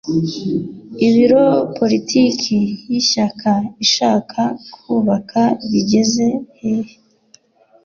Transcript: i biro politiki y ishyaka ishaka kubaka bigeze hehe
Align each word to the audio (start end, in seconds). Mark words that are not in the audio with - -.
i 1.05 1.07
biro 1.13 1.45
politiki 1.77 2.57
y 2.89 2.93
ishyaka 3.01 3.51
ishaka 3.85 4.41
kubaka 4.83 5.41
bigeze 5.71 6.27
hehe 6.59 6.95